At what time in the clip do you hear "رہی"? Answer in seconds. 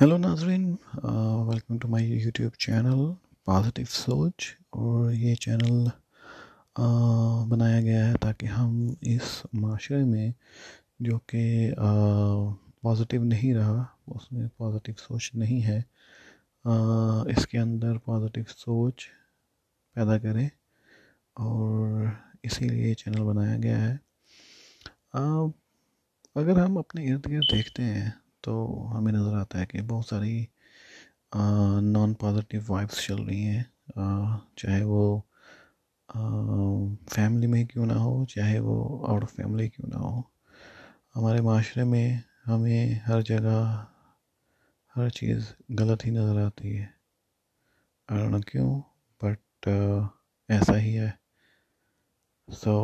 33.22-33.44